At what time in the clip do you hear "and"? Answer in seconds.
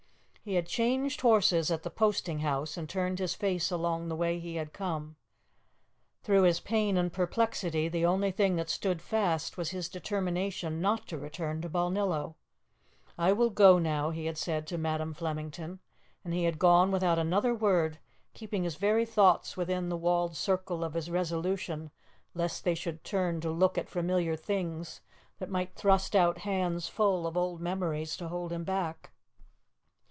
2.75-2.89, 6.97-7.13, 16.25-16.33